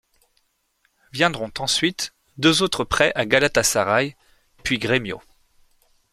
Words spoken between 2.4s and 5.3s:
autres prêts à Galatasaray puis Gremio.